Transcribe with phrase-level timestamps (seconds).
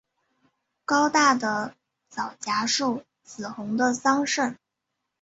[0.83, 1.75] 高大的
[2.09, 4.55] 皂荚树，紫红的桑葚